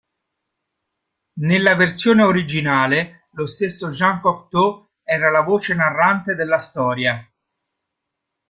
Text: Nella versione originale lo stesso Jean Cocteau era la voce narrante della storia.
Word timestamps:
Nella 1.41 1.75
versione 1.75 2.23
originale 2.23 3.25
lo 3.33 3.45
stesso 3.45 3.89
Jean 3.91 4.19
Cocteau 4.19 4.89
era 5.03 5.29
la 5.29 5.43
voce 5.43 5.75
narrante 5.75 6.33
della 6.33 6.57
storia. 6.57 7.23